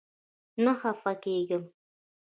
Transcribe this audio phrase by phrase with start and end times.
[0.63, 1.63] نه خپه کيږم